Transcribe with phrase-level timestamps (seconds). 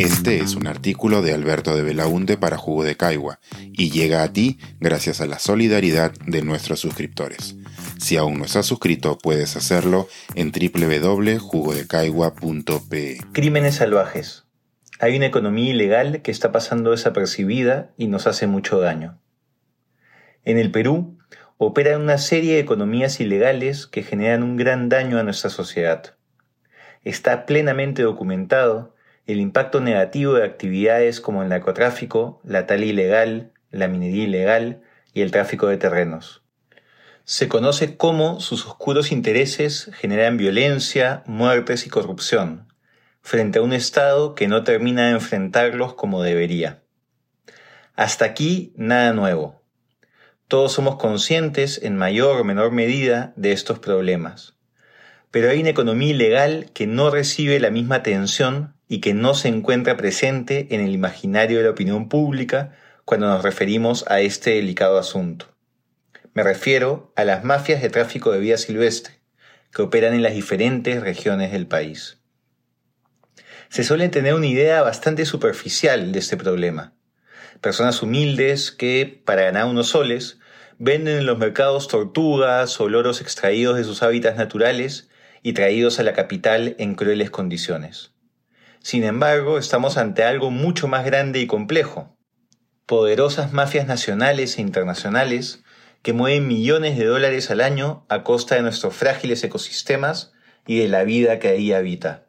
[0.00, 3.38] Este es un artículo de Alberto de Belaunte para Jugo de Caigua
[3.70, 7.56] y llega a ti gracias a la solidaridad de nuestros suscriptores.
[7.98, 13.18] Si aún no estás suscrito, puedes hacerlo en www.jugodecaigua.pe.
[13.32, 14.46] Crímenes salvajes.
[15.00, 19.20] Hay una economía ilegal que está pasando desapercibida y nos hace mucho daño.
[20.44, 21.18] En el Perú,
[21.58, 26.14] operan una serie de economías ilegales que generan un gran daño a nuestra sociedad.
[27.04, 28.94] Está plenamente documentado
[29.32, 35.22] el impacto negativo de actividades como el narcotráfico, la tala ilegal, la minería ilegal y
[35.22, 36.42] el tráfico de terrenos.
[37.24, 42.72] Se conoce cómo sus oscuros intereses generan violencia, muertes y corrupción,
[43.22, 46.82] frente a un Estado que no termina de enfrentarlos como debería.
[47.94, 49.62] Hasta aquí nada nuevo.
[50.48, 54.56] Todos somos conscientes en mayor o menor medida de estos problemas.
[55.30, 59.46] Pero hay una economía ilegal que no recibe la misma atención y que no se
[59.46, 64.98] encuentra presente en el imaginario de la opinión pública cuando nos referimos a este delicado
[64.98, 65.46] asunto.
[66.34, 69.20] Me refiero a las mafias de tráfico de vida silvestre,
[69.72, 72.18] que operan en las diferentes regiones del país.
[73.68, 76.92] Se suele tener una idea bastante superficial de este problema.
[77.60, 80.40] Personas humildes que, para ganar unos soles,
[80.78, 85.08] venden en los mercados tortugas o loros extraídos de sus hábitats naturales
[85.44, 88.14] y traídos a la capital en crueles condiciones.
[88.82, 92.16] Sin embargo, estamos ante algo mucho más grande y complejo.
[92.86, 95.62] Poderosas mafias nacionales e internacionales
[96.02, 100.32] que mueven millones de dólares al año a costa de nuestros frágiles ecosistemas
[100.66, 102.26] y de la vida que ahí habita.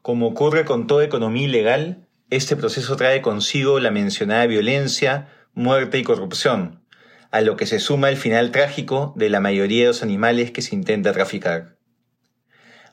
[0.00, 6.04] Como ocurre con toda economía ilegal, este proceso trae consigo la mencionada violencia, muerte y
[6.04, 6.82] corrupción,
[7.30, 10.62] a lo que se suma el final trágico de la mayoría de los animales que
[10.62, 11.79] se intenta traficar.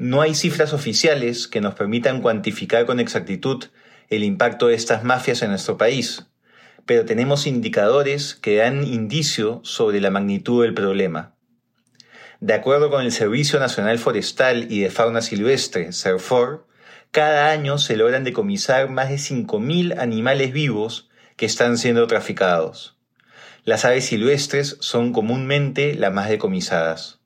[0.00, 3.66] No hay cifras oficiales que nos permitan cuantificar con exactitud
[4.08, 6.26] el impacto de estas mafias en nuestro país,
[6.86, 11.34] pero tenemos indicadores que dan indicio sobre la magnitud del problema.
[12.40, 16.66] De acuerdo con el Servicio Nacional Forestal y de Fauna Silvestre, CERFOR,
[17.10, 22.96] cada año se logran decomisar más de 5.000 animales vivos que están siendo traficados.
[23.64, 27.19] Las aves silvestres son comúnmente las más decomisadas.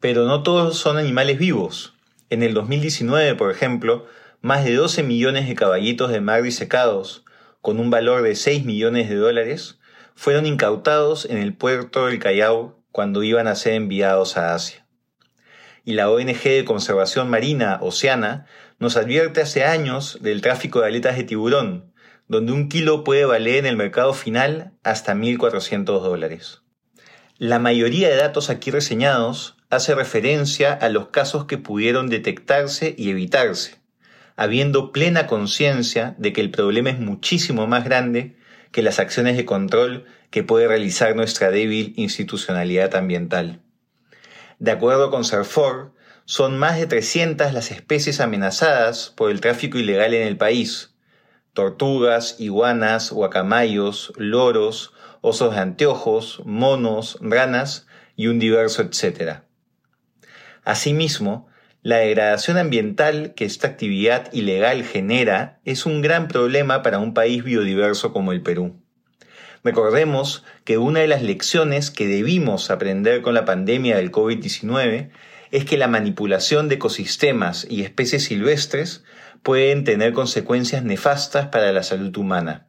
[0.00, 1.94] Pero no todos son animales vivos.
[2.30, 4.06] En el 2019, por ejemplo,
[4.40, 7.24] más de 12 millones de caballitos de mar disecados,
[7.60, 9.78] con un valor de 6 millones de dólares,
[10.14, 14.86] fueron incautados en el puerto del Callao cuando iban a ser enviados a Asia.
[15.84, 18.46] Y la ONG de Conservación Marina, Oceana,
[18.78, 21.92] nos advierte hace años del tráfico de aletas de tiburón,
[22.28, 26.62] donde un kilo puede valer en el mercado final hasta 1.400 dólares.
[27.36, 33.10] La mayoría de datos aquí reseñados hace referencia a los casos que pudieron detectarse y
[33.10, 33.76] evitarse,
[34.36, 38.36] habiendo plena conciencia de que el problema es muchísimo más grande
[38.72, 43.60] que las acciones de control que puede realizar nuestra débil institucionalidad ambiental.
[44.58, 45.92] De acuerdo con CERFOR,
[46.24, 50.94] son más de 300 las especies amenazadas por el tráfico ilegal en el país.
[51.54, 59.44] Tortugas, iguanas, guacamayos, loros, osos de anteojos, monos, ranas y un diverso etcétera.
[60.64, 61.48] Asimismo,
[61.82, 67.42] la degradación ambiental que esta actividad ilegal genera es un gran problema para un país
[67.42, 68.76] biodiverso como el Perú.
[69.64, 75.10] Recordemos que una de las lecciones que debimos aprender con la pandemia del COVID-19
[75.50, 79.04] es que la manipulación de ecosistemas y especies silvestres
[79.42, 82.66] pueden tener consecuencias nefastas para la salud humana.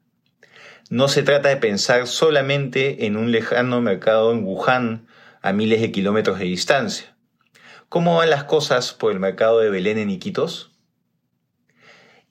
[0.89, 5.07] No se trata de pensar solamente en un lejano mercado en Wuhan
[5.41, 7.15] a miles de kilómetros de distancia.
[7.91, 10.71] ¿Cómo van las cosas por el mercado de Belén en Iquitos?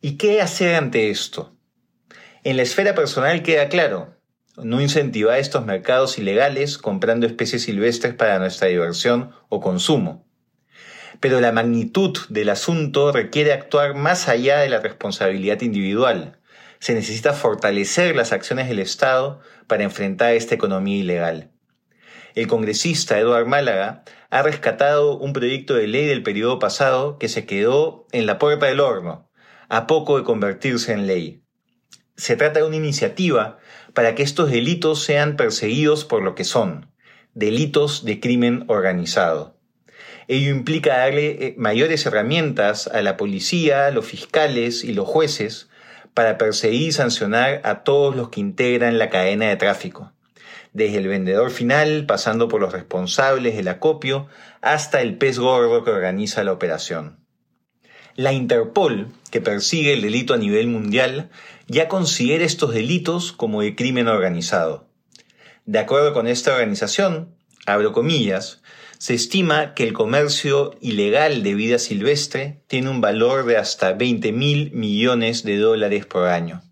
[0.01, 1.55] ¿Y qué hacer ante esto?
[2.45, 4.17] En la esfera personal queda claro,
[4.57, 10.27] no incentivar estos mercados ilegales comprando especies silvestres para nuestra diversión o consumo.
[11.21, 16.39] Pero la magnitud del asunto requiere actuar más allá de la responsabilidad individual.
[16.79, 21.51] Se necesita fortalecer las acciones del Estado para enfrentar esta economía ilegal
[22.35, 27.47] el congresista Eduard Málaga ha rescatado un proyecto de ley del periodo pasado que se
[27.47, 29.29] quedó en la puerta del horno,
[29.69, 31.43] a poco de convertirse en ley.
[32.17, 33.59] Se trata de una iniciativa
[33.95, 36.93] para que estos delitos sean perseguidos por lo que son,
[37.35, 39.59] delitos de crimen organizado.
[40.29, 45.69] Ello implica darle eh, mayores herramientas a la policía, los fiscales y los jueces
[46.15, 50.13] para perseguir y sancionar a todos los que integran la cadena de tráfico
[50.73, 54.29] desde el vendedor final, pasando por los responsables del acopio,
[54.61, 57.19] hasta el pez gordo que organiza la operación.
[58.17, 61.31] La Interpol, que persigue el delito a nivel mundial,
[61.67, 64.89] ya considera estos delitos como de crimen organizado.
[65.65, 67.35] De acuerdo con esta organización,
[67.67, 68.63] abro comillas,
[68.99, 74.33] se estima que el comercio ilegal de vida silvestre tiene un valor de hasta 20
[74.33, 76.63] mil millones de dólares por año.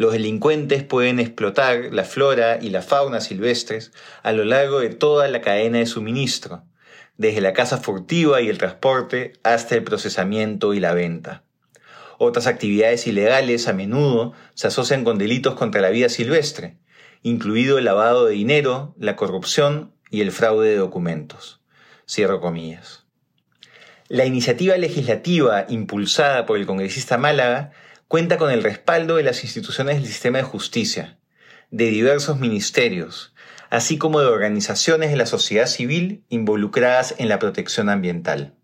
[0.00, 3.92] Los delincuentes pueden explotar la flora y la fauna silvestres
[4.22, 6.64] a lo largo de toda la cadena de suministro,
[7.18, 11.44] desde la caza furtiva y el transporte hasta el procesamiento y la venta.
[12.16, 16.78] Otras actividades ilegales a menudo se asocian con delitos contra la vida silvestre,
[17.22, 21.60] incluido el lavado de dinero, la corrupción y el fraude de documentos.
[22.08, 23.04] Cierro comillas.
[24.08, 27.72] La iniciativa legislativa impulsada por el congresista Málaga
[28.10, 31.20] cuenta con el respaldo de las instituciones del sistema de justicia,
[31.70, 33.32] de diversos ministerios,
[33.70, 38.56] así como de organizaciones de la sociedad civil involucradas en la protección ambiental.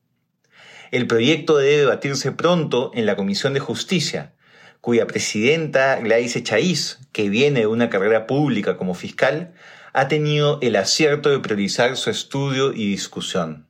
[0.90, 4.34] El proyecto debe debatirse pronto en la Comisión de Justicia,
[4.81, 9.54] cuya presidenta Gladys Echaíz, que viene de una carrera pública como fiscal,
[9.92, 13.69] ha tenido el acierto de priorizar su estudio y discusión.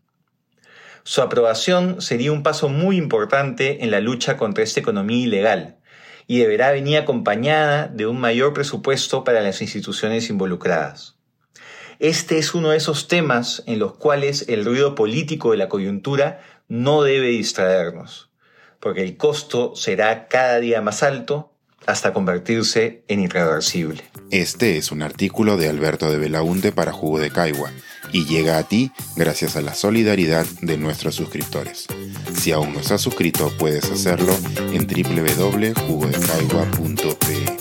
[1.07, 5.77] Su aprobación sería un paso muy importante en la lucha contra esta economía ilegal
[6.27, 11.15] y deberá venir acompañada de un mayor presupuesto para las instituciones involucradas.
[12.01, 16.41] Este es uno de esos temas en los cuales el ruido político de la coyuntura
[16.67, 18.33] no debe distraernos,
[18.81, 21.53] porque el costo será cada día más alto
[21.87, 24.05] hasta convertirse en irreversible.
[24.31, 27.71] Este es un artículo de Alberto de Belaunte para Jugo de Caigua
[28.13, 31.87] y llega a ti gracias a la solidaridad de nuestros suscriptores.
[32.35, 34.37] Si aún no estás suscrito, puedes hacerlo
[34.73, 37.56] en www.jugodecaigua.pe.